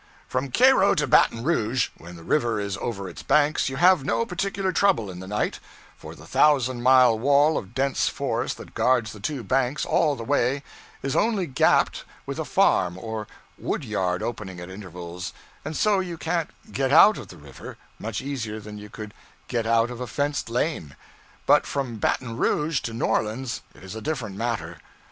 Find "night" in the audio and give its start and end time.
5.27-5.59